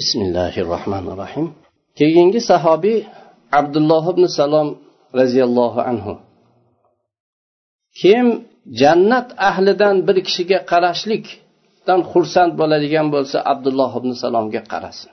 [0.00, 1.46] bismillahi rohmanir rohim
[1.98, 2.98] keyingi sahobiy
[3.60, 4.68] abdulloh ibn salom
[5.18, 6.12] roziyallohu anhu.
[8.00, 8.26] Kim
[8.80, 15.10] jannat ahlidan bir kishiga qarashlikdan xursand bo'ladigan bo'lsa abdulloh ibn salomga qarasin.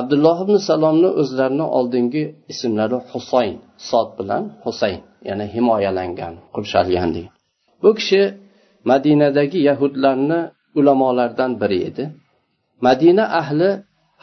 [0.00, 3.56] Abdulloh ibn salomni o'zlarini oldingi ismlari husayn
[3.90, 7.34] sod bilan husayn ya'ni himoyalangan qurshalgan degan.
[7.82, 8.22] Bu kishi
[8.90, 10.40] madinadagi yahudlarni
[10.78, 12.04] ulamolaridan biri edi.
[12.86, 13.70] Madina ahli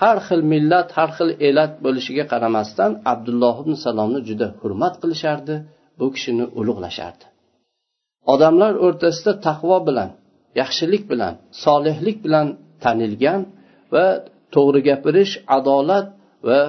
[0.02, 5.56] har xil millat har xil elat bo'lishiga qaramasdan abdulloh ibn salomni juda hurmat qilishardi
[6.00, 7.26] bu kishini ulug'lashardi.
[8.34, 10.10] Odamlar o'rtasida taqvo bilan
[10.62, 12.48] yaxshilik bilan solihlik bilan
[12.84, 13.42] tanilgan
[13.94, 14.06] va
[14.56, 16.08] to'g'ri gapirish adolat
[16.48, 16.62] va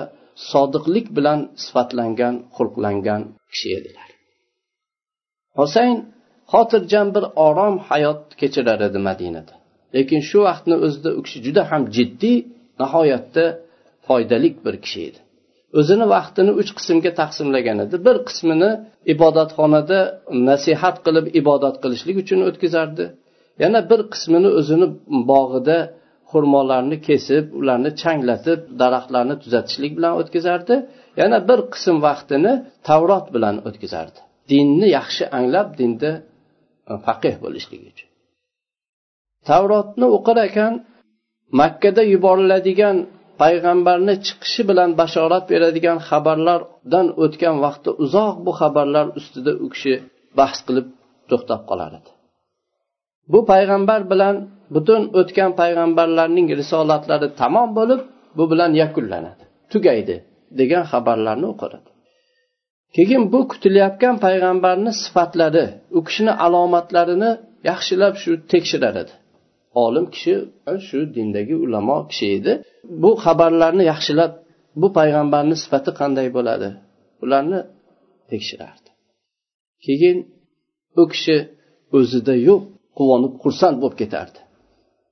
[0.51, 4.09] sodiqlik bilan sifatlangan xulqlangan kishi edilar.
[5.59, 5.97] Husayn
[6.52, 9.55] xotirjam bir orom hayot kechirar edi madinada.
[9.97, 12.39] Lekin shu vaqtni o'zida u kishi juda ham jiddiy
[12.83, 13.45] nihoyatda
[14.07, 15.21] foydalik bir kishi edi.
[15.80, 18.71] O'zini vaqtini uch qismga taqsimlagan edi bir qismini
[19.15, 19.99] ibodatxonada
[20.49, 23.05] nasihat qilib ibodat qilishlik uchun o'tkazardi.
[23.63, 24.87] Yana bir qismini o'zini
[25.30, 25.79] bog'ida
[26.30, 30.74] xurmolarni kesib ularni changlatib daraxtlarni tuzatishlik bilan o'tkazardi.
[31.21, 32.52] Yana bir qism vaqtini
[32.88, 34.18] tavrot bilan o'tkazardi.
[34.51, 36.11] Dinni yaxshi anglab dinda
[37.07, 38.10] faqih bo'lishlik uchun.
[39.49, 40.73] Tavrotni o'qir ekan
[41.60, 42.96] makkada yuboriladigan
[43.43, 49.95] payg'ambarni chiqishi bilan bashorat beradigan xabarlardan o'tgan vaqtda uzoq bu xabarlar ustida u kishi
[50.38, 50.87] bahs qilib
[51.30, 52.11] to'xtab qolar edi.
[53.33, 54.37] Bu payg'ambar bilan
[54.74, 58.01] butun o'tgan payg'ambarlarning risolatlari tamom bo'lib
[58.38, 60.16] bu bilan yakunlanadi tugaydi
[60.61, 61.91] degan xabarlarni o'qiradi
[62.96, 65.66] keyin bu kutilayotgan payg'ambarni sifatlari
[65.99, 67.31] u kishini alomatlarini
[67.71, 69.12] yaxshilab shu tekshirar edi.
[69.84, 70.34] Olim kishi
[70.87, 72.53] shu dindagi ulamo kishi edi.
[73.03, 74.32] Bu xabarlarni yaxshilab
[74.81, 76.69] bu payg'ambarni sifati qanday bo'ladi?
[77.25, 77.60] Ularni
[78.31, 78.91] tekshirardi.
[79.84, 80.19] Keyin
[81.00, 81.37] u kishi
[81.99, 82.62] o'zida yo'q
[82.99, 84.41] quvonib xursand bo'lib ketardi.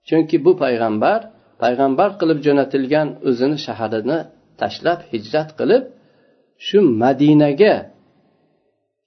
[0.08, 1.20] Chunki bu payg'ambar
[1.62, 4.18] payg'ambar qilib jo'natilgan o'zini shaharini
[4.60, 5.82] tashlab hijrat qilib
[6.66, 7.74] shu madinaga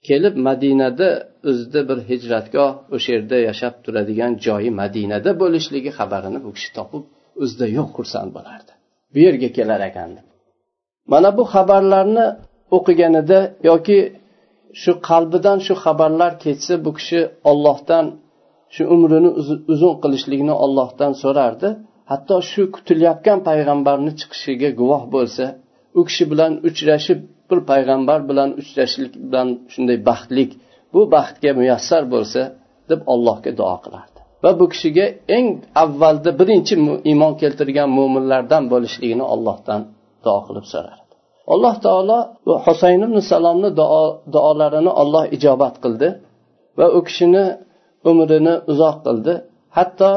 [0.07, 1.09] kelib madinada
[1.49, 7.03] o'zida bir hijratgoh o'sha yerda yashab turadigan joyi madinada bo'lishligi xabarini bu kishi topib
[7.43, 8.71] o'zida yo'q xursand bo'lardi.
[9.13, 10.25] Bu yerga kelar ekan deb.
[11.11, 12.25] Mana bu xabarlarni
[12.77, 13.99] o'qiganida yoki
[14.81, 17.19] shu qalbidan shu xabarlar ketsa bu kishi
[17.51, 18.05] ollohdan
[18.75, 19.31] shu umrini
[19.73, 21.69] uzun qilishlikni ollohdan so'rardi.
[22.11, 25.45] Hatto shu kutilayotgan payg'ambarni chiqishiga guvoh bo'lsa
[25.99, 27.19] u kishi bilan uchrashib
[27.49, 30.51] bir payg'ambar bilan uchrashishlik bilan shunday baxtlik
[30.93, 32.41] bu baxtga muyassar bo'lsa
[32.89, 34.19] deb allohga duo qilardi.
[34.43, 35.05] Va bu kishiga
[35.37, 35.47] eng
[35.83, 36.73] avvalda birinchi
[37.11, 39.81] iymon keltirgan mo'minlardan bo'lishligini ollohdan
[40.25, 41.13] duo qilib so'rardi.
[41.53, 43.69] Alloh taolo bu husayn ibn salomni
[44.33, 46.07] duolarini olloh ijobat qildi
[46.79, 47.45] va u kishini
[48.09, 49.33] umrini uzoq qildi.
[49.77, 50.11] Hatto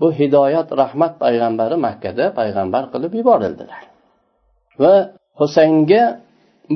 [0.00, 3.82] bu hidoyat rahmat payg'ambari makkada payg'ambar qilib yuborildilar.
[4.82, 4.94] Va
[5.40, 6.02] husaynga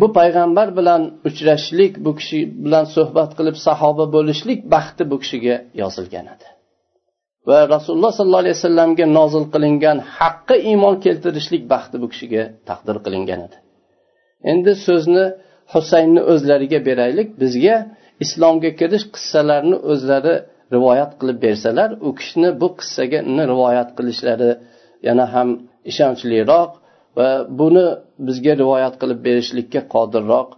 [0.01, 6.27] bu payg'ambar bilan uchrashishlik bu kishi bilan suhbat qilib sahoba bo'lishlik baxti bu kishiga yozilgan
[6.35, 6.47] edi.
[7.49, 13.41] Va rasululloh sollallohu alayhi vasallamga nozil qilingan haqqa iymon keltirishlik baxti bu kishiga taqdir qilingan
[13.47, 13.57] edi.
[14.51, 15.25] Endi so'zni
[15.75, 17.77] husaynni o'zlariga beraylik bizga
[18.25, 20.35] islomga kirish qissalarini o'zlari
[20.75, 23.21] rivoyat qilib bersalar u kishini bu qissaga
[23.53, 24.51] rivoyat qilishlari
[25.09, 25.49] yana ham
[25.91, 26.71] ishonchliroq
[27.19, 27.29] va
[27.61, 27.87] buni
[28.27, 30.49] bizga rivoyat qilib berishlikka qodirroq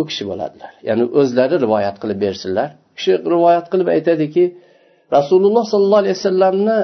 [0.00, 0.72] u kishi bo'ladilar.
[0.88, 2.68] Ya'ni o'zlari rivoyat qilib bersinlar.
[2.96, 4.44] Kishi rivoyat qilib aytadiki
[5.16, 6.78] rasululloh sollallohu alayhi vasallamni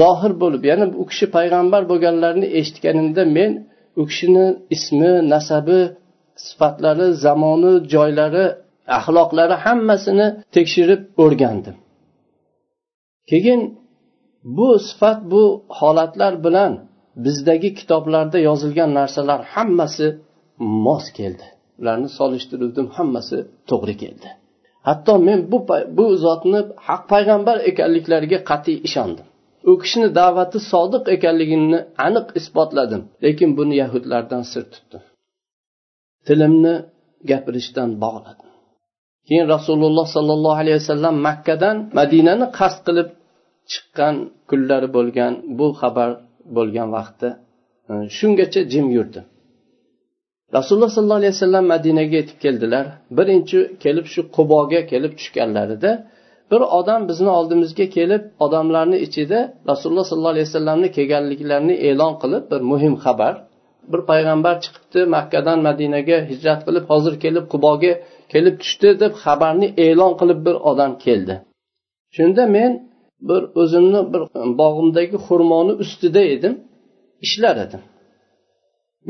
[0.00, 3.50] zohir bo'lib ya'ni u kishi payg'ambar bo'lganlarini eshitganimda men
[4.00, 5.80] u kishini ismi nasabi
[6.46, 8.46] sifatlari zamoni joylari
[8.98, 10.26] axloqlari hammasini
[10.56, 11.76] tekshirib o'rgandim.
[13.30, 13.60] Keyin
[14.56, 15.42] bu sifat bu
[15.78, 16.72] holatlar bilan
[17.24, 20.06] bizdagi kitoblarda yozilgan narsalar hammasi
[20.86, 21.46] mos keldi.
[21.80, 23.38] Ularni solishtiruvdim hammasi
[23.70, 24.28] to'g'ri keldi.
[24.88, 25.58] Hatto men bu
[25.96, 29.26] bu zotni haq payg'ambar ekanliklariga qat'iy ishondim.
[29.70, 35.02] U kishini da'vati sodiq ekanligini aniq isbotladim lekin buni yahudlardan sir tutdim.
[36.26, 36.74] Tilimni
[37.30, 38.48] gapirishdan bog'ladim.
[39.26, 43.08] Keyin rasululloh sollallohu alayhi vasallam makkadan madinani qasd qilib
[43.70, 44.14] chiqqan
[44.48, 46.10] kunlari bo'lgan bu xabar
[46.56, 47.28] bo'lgan vaqtda
[47.90, 49.20] e, shungacha jim yurdi.
[50.56, 52.84] Rasululloh sollallohu alayhi vasallam madinaga yetib keldilar.
[53.18, 55.90] Birinchi kelib shu quboga kelib tushganlarida
[56.50, 59.38] bir odam bizni oldimizga kelib odamlarni ichida
[59.70, 63.34] rasululloh sollallohu alayhi vasallamni kelganliklarini e'lon qilib bir muhim xabar.
[63.92, 67.92] Bir payg'ambar chiqibdi makkadan madinaga hijrat qilib hozir kelib quboga
[68.32, 71.34] kelib tushdi deb xabarni e'lon qilib bir odam keldi.
[72.16, 72.72] Shunda men
[73.28, 74.22] bir o'zimni bir
[74.60, 76.54] bog'imdagi xurmoni ustida edim
[77.26, 77.82] ishlar edim.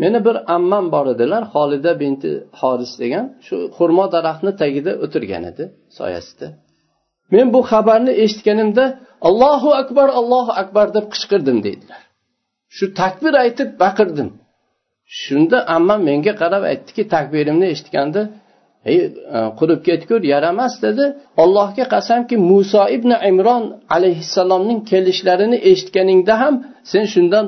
[0.02, 2.30] Meni bir ammam bor edilar holida binti
[2.60, 5.64] horis degan shu xurmo daraxtni tagida o'tirgan edi
[5.98, 6.46] soyasida.
[7.34, 8.84] Men bu xabarni eshitganimda
[9.28, 12.02] allohu akbar allohu akbar deb qichqirdim deydilar
[12.76, 14.30] shu takbir aytib baqirdim.
[15.22, 18.20] Shunda ammam menga qarab aytdiki takbirimni eshitganda
[18.86, 18.92] E,
[19.58, 21.04] qurib ketgur yaramas dedi.
[21.42, 23.64] Allohga qasamki muso ibn imron
[23.96, 26.54] alayhissalomning kelishlarini eshitganingda ham
[26.92, 27.46] sen shundan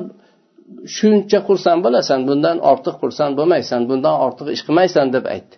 [0.95, 5.55] shuncha xursand bo'lasan bundan ortiq xursand bo'lmaysan bundan ortiq ish qilmaysan deb aytdi.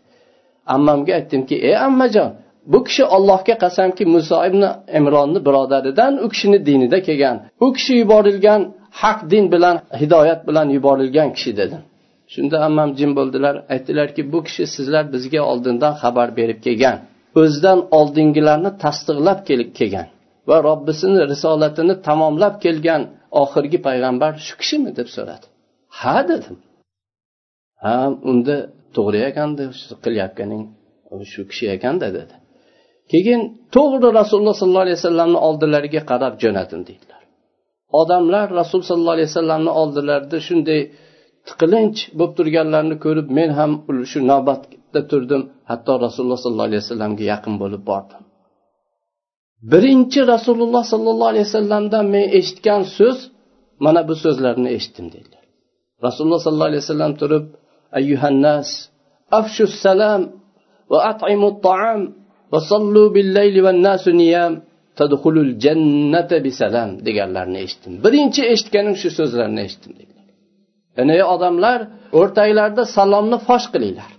[0.75, 2.29] Ammamga aytdimki ey ammajon
[2.71, 4.61] bu kishi ollohga qasamki muso ibn
[4.99, 7.37] imronni birodaridan u kishini dinida kelgan.
[7.65, 8.61] U kishi yuborilgan
[9.01, 11.81] haq din bilan hidoyat bilan yuborilgan kishi dedim.
[12.35, 13.55] Shunda ammam jim bo'ldilar.
[13.73, 16.97] Aytdilarki bu kishi sizlar bizga oldindan xabar berib kelgan.
[17.41, 19.39] O'zidan oldingilarni tasdiqlab
[19.79, 20.07] kelgan
[20.49, 23.01] va robbisini risolatini tamomlab kelgan
[23.43, 25.45] oxirgi payg'ambar shu kishimi deb so'radi.
[25.99, 26.55] Ha dedim.
[27.83, 27.97] Ha
[28.31, 28.55] unda
[28.95, 29.63] to'g'ri ekanda
[30.03, 30.63] qilayotganing
[31.33, 32.35] shu kishi ekanda dedi.
[33.11, 33.41] Keyin
[33.75, 37.21] to'g'ri rasululloh sollallohu alayhi vasallamni oldilariga qarab jo'natin deydilar.
[38.01, 40.81] Odamlar rasul sollallohu alayhi vasallamni oldilarida shunday
[41.47, 43.71] tiqilinch bo'lib turganlarini ko'rib men ham
[44.11, 45.41] shu navbatda turdim.
[45.71, 48.21] Hatto rasululloh sollallohu alayhi vasallamga yaqin bo'lib bordim.
[49.71, 53.17] Birinchi rasululloh sollallohu alayhi vasallamdan men eshitgan so'z
[53.85, 55.45] mana bu so'zlarni eshitdim dedilar
[56.07, 57.45] rasululloh sollallohu alayhi vasallam turib
[57.99, 58.69] ayyuhannas
[59.39, 60.21] afshu salam
[60.91, 62.01] va at'imu ta'am
[62.53, 64.53] va sallu billayli va nasu niyam
[64.99, 67.93] tadkhulul jannata bisalam deganlarini eshitdim.
[68.05, 69.93] Birinchi eshitganim shu so'zlarni eshitdim
[71.01, 71.79] ana ya'ni odamlar
[72.19, 74.11] o'rtanglarda salomni fosh qilinglar.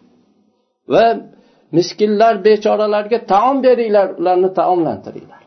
[0.93, 1.07] Va
[1.77, 5.43] miskinlar bechoralarga taom beringlar ularni taomlantiringlar.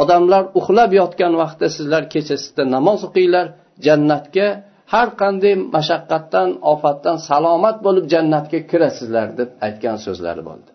[0.00, 3.46] Odamlar uxlab yotgan vaqtda sizlar kechasida namoz o'qinglar
[3.86, 4.48] jannatga
[4.92, 10.70] har qanday mashaqqatdan ofatdan salomat bo'lib jannatga kirasizlar deb aytgan so'zlari bo'ldi.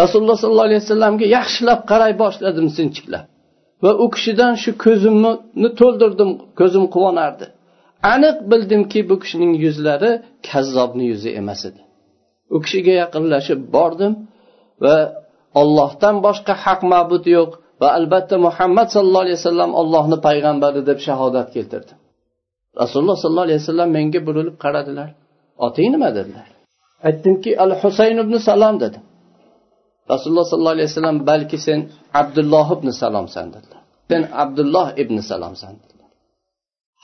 [0.00, 3.24] Rasululloh sollallohu alayhi vasallamga yaxshilab qaray boshladim sinchiklab.
[3.84, 6.30] Va u kishidan shu ko'zimni to'ldirdim
[6.60, 7.46] ko'zim quvonardi.
[8.12, 10.10] Aniq bildimki bu kishining yuzlari
[10.48, 11.80] kazzobni yuzi emas edi.
[12.54, 14.12] U kishiga yaqinlashib bordim
[14.84, 14.96] va
[15.60, 17.50] ollohdan boshqa haq ma'bud yo'q
[17.80, 21.98] va albatta muhammad sallallohu alayhi vasallam ollohni payg'ambari deb shahodat keltirdim.
[22.82, 25.08] Rasululloh sollallohu alayhi vasallam menga burilib qaradilar.
[25.66, 26.48] Oting nima dedilar?
[27.08, 29.02] Aytdimki al husayn ibn salom dedim.
[30.12, 31.80] Rasululloh sollallohu alayhi vasallam balki sen
[32.20, 33.82] abdulloh ibn salomsan dedilar.
[34.10, 36.01] Sen abdulloh ibn salomsan dedilar.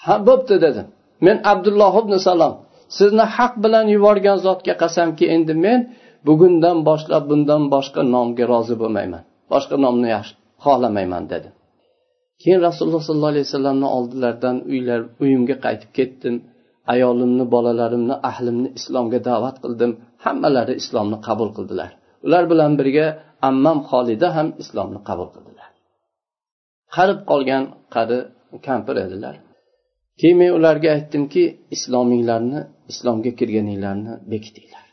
[0.04, 0.82] Ha bo'pti dedi.
[1.26, 2.54] Men abdulloh ibn salom
[2.98, 5.80] sizni haq bilan yuborgan zotga qasamki endi men
[6.28, 9.22] bugundan boshlab bundan boshqa nomga rozi bo'lmayman.
[9.52, 10.34] Boshqa nomni yaxshi
[10.64, 11.48] xohlamayman dedi.
[12.42, 16.34] Keyin rasululloh sollallohu alayhi vasallamni oldilaridan uylar uyimga qaytib ketdim.
[16.92, 19.90] Ayolimni bolalarimni ahlimni islomga da'vat qildim.
[20.24, 21.90] Hammalari islomni qabul qildilar.
[22.26, 23.06] Ular bilan birga
[23.48, 25.70] ammam xolida ham islomni qabul qildilar.
[26.94, 28.18] Qarib qolgan qari
[28.66, 29.34] kampir edilar.
[30.20, 31.44] Keyin men ularga aytdimki
[31.76, 32.60] islominglarni
[32.92, 34.84] islomga kirganinglarni bekitinglar.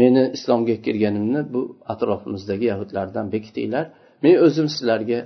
[0.00, 1.60] Meni islomga kirganimni bu
[1.92, 3.84] atrofimizdagi yahudlardan bekitinglar.
[4.22, 5.18] Men o'zim sizlarga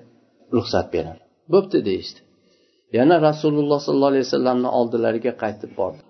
[0.54, 1.26] ruxsat beraman.
[1.52, 2.20] Bo'pti deyishdi.
[2.98, 6.00] Yana rasululloh sollallohu alayhi vasallamni oldilariga qaytib bordi.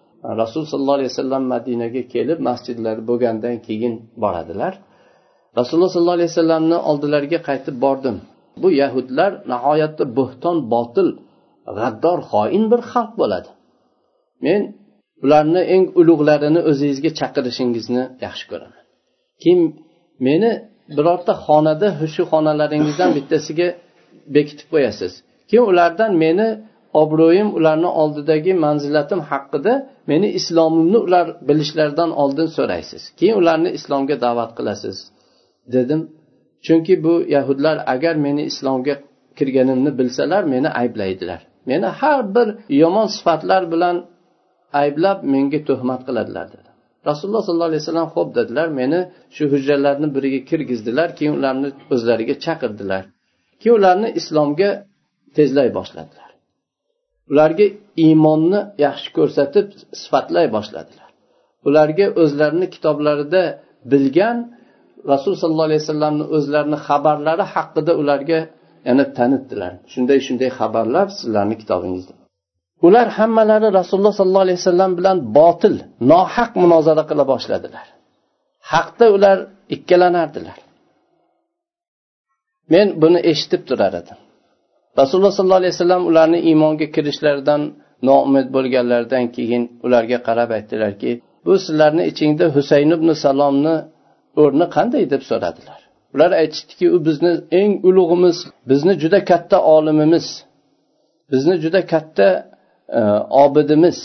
[0.42, 4.72] Rasul sollallohu alayhi vasallam madinaga kelib masjidlar bo'lgandan keyin boradilar.
[5.58, 8.16] Rasululloh sollallohu alayhi vasallamni oldilariga qaytib bordim.
[8.62, 11.08] Bu yahudlar nihoyatda bo'xton botil
[11.78, 13.50] g'addor xoin bir xalq bo'ladi.
[14.46, 14.60] Men
[15.24, 18.82] ularni eng ulug'larini o'zingizga chaqirishingizni yaxshi ko'raman.
[19.42, 19.62] Keyin
[20.26, 20.50] meni
[20.96, 23.68] birorta xonada shu xonalaringizdan bittasiga
[24.34, 25.12] bekitib qo'yasiz.
[25.48, 26.48] Keyin ulardan meni
[27.02, 29.72] obro'yim ularni oldidagi manzilatim haqida
[30.10, 33.02] meni islomimni ular bilishlaridan oldin so'raysiz.
[33.18, 34.96] Keyin ularni islomga da'vat qilasiz?
[35.74, 36.00] Dedim.
[36.66, 38.94] Chunki bu yahudlar agar meni islomga
[39.38, 41.40] kirganimni bilsalar meni ayblaydilar.
[41.70, 42.48] Meni har bir
[42.82, 43.96] yomon sifatlar bilan
[44.80, 46.68] ayblab menga tuhmat qiladilar dedi.
[47.08, 49.00] Rasululloh sollallohu alayhi vasallam xo'p dedilar meni
[49.36, 53.02] shu hujralarni biriga kirgizdilar keyin ularni o'zlariga chaqirdilar.
[53.60, 54.70] Keyin ularni islomga
[55.36, 56.30] tezlay boshladilar.
[57.32, 57.66] Ularga
[58.04, 59.66] iymonni yaxshi ko'rsatib
[60.02, 61.08] sifatlay boshladilar.
[61.68, 63.42] Ularga o'zlarini kitoblarida
[63.92, 64.36] bilgan
[65.10, 68.38] rasululloh sollallohu alayhi vasallamni o'zlarini xabarlari haqida ularga
[68.88, 69.72] yana tanitdilar.
[69.92, 72.14] Shunday shunday xabarlar sizlarni kitobingizda.
[72.86, 75.74] Ular hammalari rasululloh sollallohu alayhi vasallam bilan botil
[76.12, 77.86] nohaq munozara qila boshladilar.
[78.72, 79.38] Haqda ular
[79.74, 80.58] ikkilanardilar
[82.72, 84.18] men buni eshitib turar edim.
[85.00, 87.62] Rasululloh sollallohu alayhi vasallam ularni iymonga kirishlaridan
[88.08, 91.10] noumid bo'lganlaridan keyin ularga qarab aytdilarki
[91.46, 93.76] bu sizlarni ichingda husayn ibn salomni
[94.42, 95.02] o'rni qanday?
[95.12, 95.80] deb so'radilar.
[96.14, 98.36] Ular aytishdiki u bizni eng ulug'imiz
[98.70, 100.26] bizni juda katta olimimiz
[101.32, 102.28] bizni juda katta
[102.98, 103.00] e,
[103.44, 103.98] obidimiz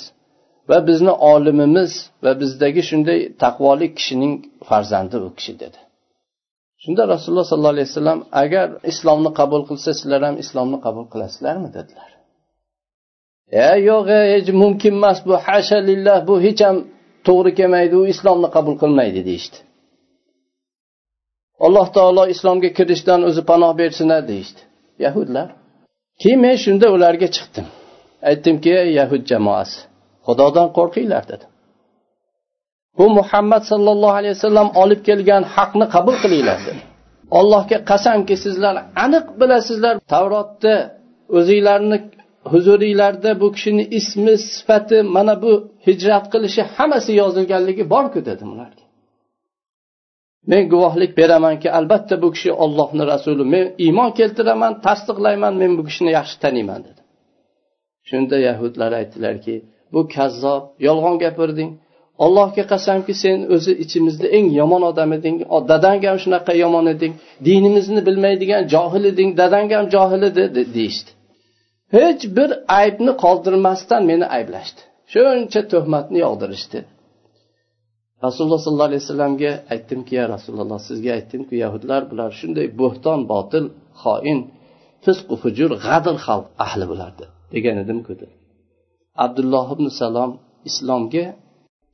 [0.70, 1.92] va bizni olimimiz
[2.24, 4.34] va bizdagi shunday taqvoli kishining
[4.70, 5.80] farzandi u kishi dedi.
[6.84, 11.70] Shunda rasululloh sollallohu alayhi vasallam agar islomni qabul qilsa sizlar ham islomni qabul qilasizlarmi?
[11.78, 12.10] dedilar.
[13.66, 16.78] E yo'q hech mumkin emas bu hasha lillah bu hech ham
[17.28, 19.58] to'g'ri kelmaydi u islomni qabul qilmaydi deyishdi.
[21.66, 24.62] Alloh taolo islomga kirishdan o'zi panoh bersin deyishdi.
[25.06, 25.48] Yahudlar.
[26.22, 27.66] Keyin men shunda ularga chiqdim.
[28.30, 29.80] Aytdimki ey yahud jamoasi
[30.28, 31.50] xudodan qo'rqinglar dedim.
[32.98, 36.82] Bu muhammad sollallohu alayhi vasallam olib kelgan haqni qabul qilinglar dedi.
[37.40, 38.76] Allohga qasamki sizlar
[39.06, 40.76] aniq bilasizlar tavrotda
[41.38, 41.98] o'zinglarni
[42.52, 45.52] huzuringlarda bu kishini ismi sifati mana bu
[45.88, 48.79] hijrat qilishi hammasi yozilganligi borku dedim ularga.
[50.48, 53.44] Men guvohlik beramanki albatta bu kishi ollohni rasuli.
[53.56, 57.02] Men iymon keltiraman tasdiqlayman men bu kishini yaxshi taniyman dedi.
[58.10, 59.56] Shunda yahudlar aytdilarki
[59.94, 61.72] bu kazzob yolg'on gapirding.
[62.26, 65.38] Allohga qasamki sen o'zi ichimizda eng yomon odam eding.
[65.72, 67.14] Dadang ham shunaqa yomon eding.
[67.48, 69.30] Dinimizni bilmaydigan johil eding.
[69.42, 70.44] Dadang ham johil edi
[70.76, 71.10] deyishdi.
[71.98, 74.82] Hech bir aybni qoldirmasdan meni ayblashdi.
[75.14, 76.80] Shuncha tuhmatni yog'dirishdi.
[78.26, 83.66] Rasululloh sollallohu alayhi vasallamga aytdimki ya rasululloh sizga aytdimku yahudlar bular shunday bo'hton botil
[84.04, 84.40] xoin
[85.06, 88.12] fisqu hujur g'adr xalq ahli bulardi degan edimku
[89.26, 90.32] abdulloh ibn salom
[90.70, 91.26] islomga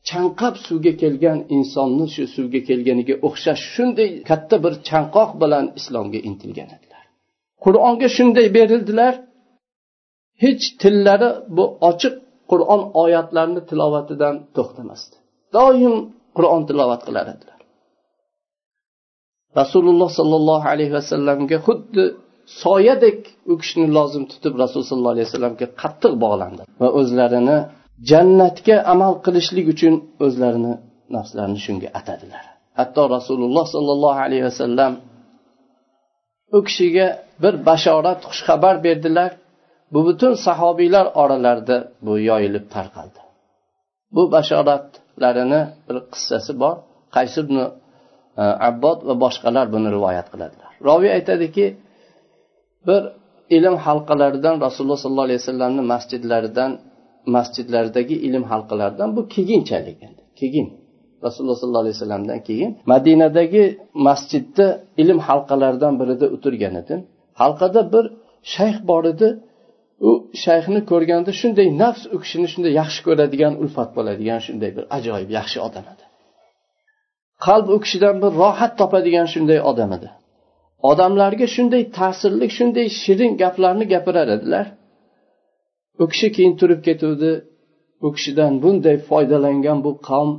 [0.09, 6.69] chanqab suvga kelgan insonni shu suvga kelganiga o'xshash shunday katta bir chanqoq bilan islomga intilgan
[6.77, 7.03] edilar.
[7.63, 9.13] Qur'onga shunday berildilar
[10.43, 12.15] hech tillari bu ochiq
[12.51, 15.15] qur'on oyatlarini tilovatidan to'xtamasdi.
[15.57, 15.95] Doim
[16.37, 17.59] qur'on tilovat qilar edilar.
[19.61, 22.03] Rasululloh sollallohu alayhi vasallamga xuddi
[22.63, 23.19] soyadek
[23.51, 27.57] u kishini lozim tutib rasululloh sollallohu alayhi vasallamga qattiq bog'landi va o'zlarini
[28.11, 29.93] jannatga amal qilishlik uchun
[30.25, 30.73] o'zlarini
[31.15, 32.43] nafslarini shunga atadilar.
[32.79, 34.93] Hatto rasululloh sollallohu alayhi vasallam
[36.57, 37.07] u kishiga
[37.43, 39.31] bir bashorat xushxabar berdilar.
[39.93, 43.19] Bu butun sahobiylar oralarida bu yoyilib tarqaldi.
[44.15, 46.75] Bu bashorat bashoratlarini bir qissasi bor.
[47.15, 47.67] Qaysi ibn e,
[48.69, 50.71] abbod va boshqalar buni rivoyat qiladilar.
[50.87, 51.65] Roviy aytadiki
[52.87, 53.01] bir
[53.57, 56.71] ilm halqalaridan rasululloh sollallohu alayhi vasallamni masjidlaridan
[57.35, 59.99] masjidlaridagi ilm halqalaridan bu keyinchalik
[60.39, 60.67] keyin
[61.25, 63.63] rasululloh sollallohu alayhi vasallamdan keyin madinadagi
[64.07, 64.67] masjidda
[65.01, 66.99] ilm halqalaridan birida o'tirgan edim.
[67.41, 68.05] Halqada bir
[68.55, 69.27] shayx bor edi
[70.07, 70.09] u
[70.43, 75.57] shayxni ko'rganda shunday nafs u kishini shunday yaxshi ko'radigan ulfat bo'ladigan shunday bir ajoyib yaxshi
[75.67, 76.03] odam edi.
[77.45, 80.09] Qalb u kishidan bir rohat topadigan shunday odam edi.
[80.91, 84.65] Odamlarga shunday ta'sirli shunday shirin gaplarni gapirar edilar.
[86.01, 87.31] U kishi keyin turib ketuvdi.
[88.05, 90.31] U kishidan bunday foydalangan bu qavm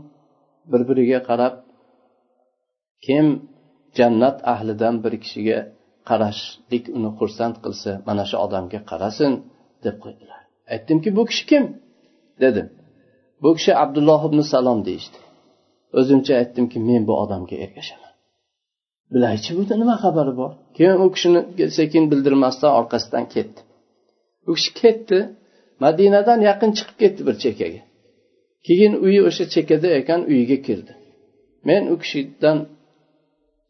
[0.71, 1.55] bir biriga qarab
[3.07, 3.27] kim
[3.99, 5.59] jannat ahlidan bir kishiga
[6.09, 9.33] qarashlik uni xursand qilsa mana shu odamga qarasin
[9.85, 10.41] deb qo'ydilar.
[10.73, 11.65] Aytdimki bu kishi kim?
[12.43, 12.67] Dedim
[13.43, 15.19] bu kishi abdulloh ibn salom deyishdi.
[15.99, 18.13] O'zimcha aytdimki men bu odamga ergashaman.
[19.13, 20.53] Bilaychi buni nima xabari bor?
[20.77, 21.41] Keyin u kishini
[21.79, 23.61] sekin bildirmasdan orqasidan ketdi.
[24.51, 25.19] U kishi ketdi
[25.85, 27.83] madinadan yaqin chiqib ketdi bir chekkaga
[28.67, 30.93] keyin uyi o'sha chekkada ekan uyiga kirdi.
[31.69, 32.59] Men u kishidan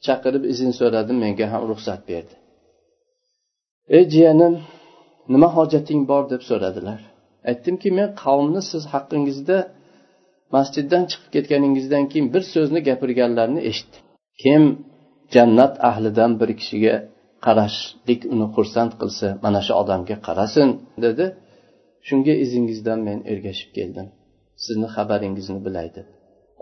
[0.06, 2.34] chaqirib izn so'radim menga ham ruxsat berdi.
[3.96, 4.54] Ey jiyanim
[5.32, 7.00] nima hojating bor deb so'radilar.
[7.50, 9.58] Aytdimki men qavmni siz haqqingizda
[10.54, 14.02] masjiddan chiqib ketganingizdan keyin bir so'zni gapirganlarini eshitdim.
[14.42, 14.62] Kim
[15.34, 16.94] jannat ahlidan bir kishiga
[17.46, 20.68] qarashlik uni xursand qilsa mana shu odamga qarasin
[21.04, 21.26] dedi.
[22.08, 24.06] Shunga izingizdan men ergashib keldim.
[24.64, 26.06] Sizni xabaringizni bilay deb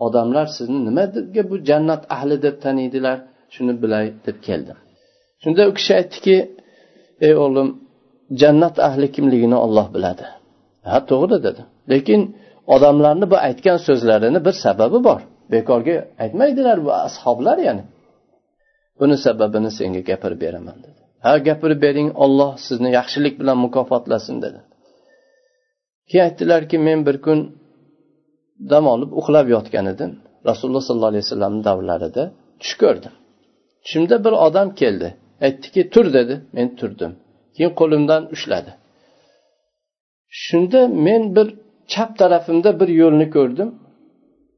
[0.06, 3.18] odamlar sizni nimaga bu jannat ahli deb taniydilar
[3.54, 4.78] shuni bilay deb keldim.
[5.42, 6.36] Shunda u kishi aytdiki
[7.26, 7.68] ey o'g'lim
[8.40, 10.26] jannat ahli kimligini olloh biladi.
[10.88, 11.62] Ha to'g'ri dedi.
[11.92, 12.20] Lekin
[12.74, 15.20] odamlarni bu aytgan so'zlarini bir sababi bor.
[15.52, 17.84] Bekorga aytmaydilar bu ashoblar ya'ni.
[19.00, 21.00] Buni sababini senga gapirib beraman dedi.
[21.24, 24.60] Ha gapirib bering olloh sizni yaxshilik bilan mukofotlasin dedi.
[26.08, 27.38] Keyin aytdilarki men bir kun
[28.70, 30.10] dam olib uxlab yotgan edim.
[30.48, 32.22] Rasululloh sollallohu alayhi vasallamni davrlarida
[32.60, 33.14] tush ko'rdim.
[33.84, 35.08] Tushimda bir odam keldi.
[35.46, 36.34] Aytdiki tur dedi.
[36.56, 37.12] Men turdim.
[37.56, 38.70] Keyin qo'limdan ushladi.
[40.44, 41.46] Shunda men bir
[41.92, 43.70] chap tarafimda bir yo'lni ko'rdim.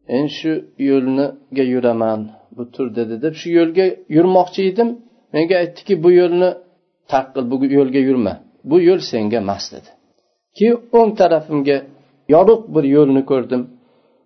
[0.09, 0.53] Men shu
[0.91, 2.21] yo'lniga yuraman
[2.57, 3.87] bu tur dedi deb shu yo'lga
[4.17, 4.89] yurmoqchi edim.
[5.35, 6.51] Menga aytdiki bu yo'lni
[7.11, 8.35] tark qil bu yo'lga yurma.
[8.71, 9.91] Bu yo'l senga emas dedi.
[10.57, 11.77] Keyin o'ng tarafimga
[12.35, 13.63] yorug' bir yo'lni ko'rdim.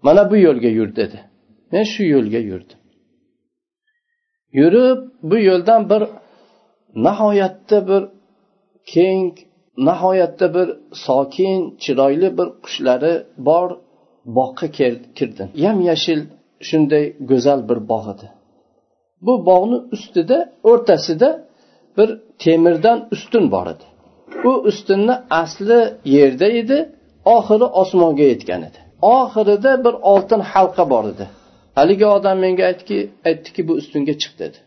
[0.03, 1.19] Mana bu yo'lga yur dedi.
[1.73, 2.79] Men shu yo'lga yurdim.
[4.59, 4.99] Yurib
[5.31, 6.03] bu yo'ldan bir
[7.07, 8.03] nihoyatda bir
[8.93, 9.33] keng
[9.89, 10.69] nihoyatda bir
[11.07, 13.15] sokin chiroyli bir qushlari
[13.49, 13.69] bor
[14.37, 14.69] bog'ga
[15.19, 15.49] kirdim.
[15.65, 16.21] Yam yashil
[16.69, 18.27] shunday go'zal bir bog' edi.
[19.27, 20.39] Bu bog'ni ustida
[20.71, 21.31] o'rtasida
[21.97, 22.09] bir
[22.43, 23.87] temirdan ustun bor edi.
[24.51, 25.81] U ustunni asli
[26.17, 26.79] yerda edi
[27.37, 28.81] oxiri osmonga yetgan edi.
[29.03, 31.27] Oxirida bir oltin halqa bor edi.
[31.79, 34.59] Haligi odam menga aytdiki aytdiki bu ustunga chiq dedi.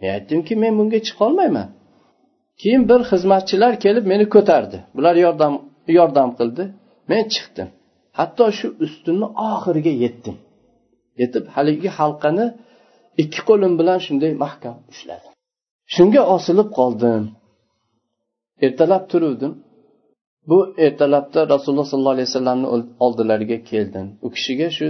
[0.00, 1.68] Men aytdimki men bunga chiqolmayman
[2.60, 4.78] keyin bir xizmatchilar kelib meni ko'tardi.
[4.96, 5.54] Bular yordam
[5.98, 6.64] yordam qildi.
[7.10, 7.68] Men chiqdim.
[8.18, 10.36] Hatto shu ustunni oxiriga yetdim.
[11.20, 12.46] Yetib haligi halqani
[13.22, 15.32] ikki qo'lim bilan shunday mahkam ushladim.
[15.94, 17.22] Shunga osilib qoldim.
[18.64, 19.52] Ertalab turuvdim.
[20.50, 22.66] Bu ertalabda rasululloh sollallohu alayhi vasallamni
[23.04, 24.88] oldilariga keldim u kishiga shu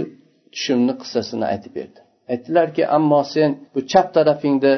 [0.53, 4.73] tushimni qissasini aytib berdim aytdilarki ammo sen bu chap tarafingda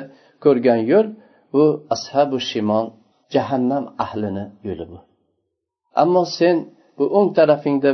[0.46, 1.08] ko'rgan yo'l
[1.54, 1.64] bu
[1.96, 2.86] ashabu shimol
[3.34, 4.98] jahannam ahlini yo'li bu.
[6.02, 6.56] Ammo sen
[6.98, 7.92] bu o'ng tarafingda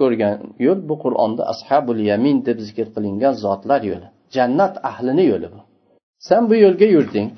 [0.00, 0.36] ko'rgan
[0.66, 5.60] yo'l bu qur'onda ashabul yamin deb zikr qilingan zotlar yo'li jannat ahlini yo'li bu.
[6.28, 7.34] Sen bu yo'lga yurding.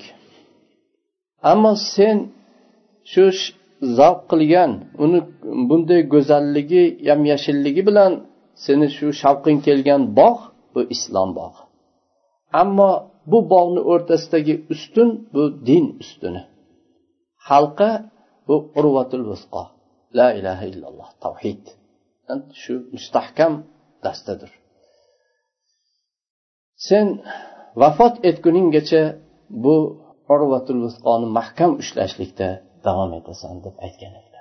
[1.51, 2.17] Ammo sen
[3.11, 3.25] shu
[3.97, 4.71] zavq qilgan
[5.03, 5.19] uni
[5.69, 8.11] bunday go'zalligi yam yashilligi bilan
[8.65, 11.61] seni shu shavqing kelgan bog' bu islom bog'i.
[12.61, 12.91] Ammo
[13.31, 16.41] bu bog'ni o'rtasidagi ustun bu din ustuni.
[17.49, 17.91] Halqa
[18.47, 19.63] bu urvatul vusqo
[20.17, 21.63] la ilaha illalloh tavhid
[22.61, 23.53] shu mustahkam
[24.03, 24.51] dastadir.
[26.87, 27.05] Sen
[27.81, 29.03] vafot etguninggacha
[29.63, 29.75] bu
[30.33, 32.49] urvatul vusqoni mahkam ushlashlikda
[32.85, 34.37] davom etasan deb aytgan edilar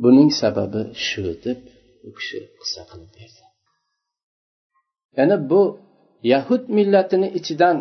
[0.00, 1.60] buning sababi shu deb
[2.06, 3.42] u kishi qissa qilib berdi.
[5.18, 5.60] Ya'ni bu
[6.32, 7.76] yahud millatini ichidan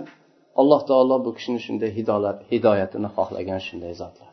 [0.62, 1.92] alloh taolo bu kishini shunday
[2.52, 4.30] hidoyatini xohlagan shunday zotlar.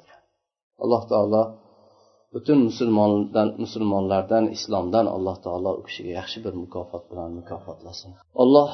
[0.84, 1.42] Alloh taolo
[2.34, 8.10] butun musulmondan musulmonlardan islomdan alloh taolo u kishiga yaxshi bir mukofot bilan mukofotlasin.
[8.42, 8.70] Alloh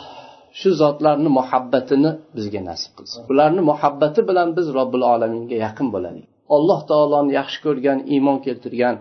[0.60, 3.20] shu zotlarni muhabbatini bizga nasib qilsin.
[3.32, 8.95] Ularni muhabbati bilan biz robbil olaminga yaqin bo'laylik alloh taoloni yaxshi ko'rgan iymon keltirgan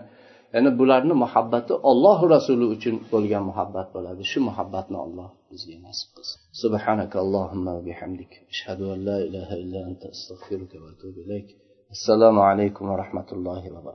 [0.53, 6.39] ya'ni bularni muhabbati ollohu rasuli uchun bo'lgan muhabbat bo'ladi shu muhabbatni alloh bizga nasib qilsin
[6.63, 11.47] سبحانك اللهم وبحمدك أشهد أن لا إله إلا أنت أستغفرك وأتوب إليك
[11.95, 13.87] السلام عليكم ورحمة الله وبركاته